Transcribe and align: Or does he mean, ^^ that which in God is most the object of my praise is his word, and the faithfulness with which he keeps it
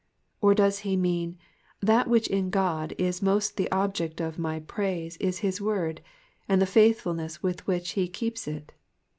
Or 0.41 0.55
does 0.55 0.79
he 0.79 0.97
mean, 0.97 1.33
^^ 1.33 1.37
that 1.81 2.07
which 2.07 2.27
in 2.27 2.49
God 2.49 2.95
is 2.97 3.21
most 3.21 3.55
the 3.55 3.69
object 3.71 4.19
of 4.19 4.39
my 4.39 4.59
praise 4.61 5.15
is 5.17 5.41
his 5.45 5.61
word, 5.61 6.01
and 6.49 6.59
the 6.59 6.65
faithfulness 6.65 7.43
with 7.43 7.67
which 7.67 7.91
he 7.91 8.07
keeps 8.07 8.47
it 8.47 8.73